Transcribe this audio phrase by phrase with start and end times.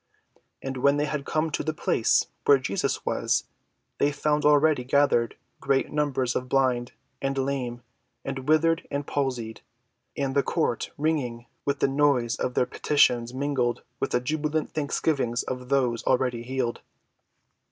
[0.63, 3.43] And when they had come to the place where Jesus was,
[3.99, 7.83] they found already gathered great numbers of blind and lame
[8.25, 9.61] and withered and palsied,
[10.17, 15.43] and the court ringing with the noise of their petitions mingled with the jubilant thanksgivings
[15.43, 16.81] of those already healed.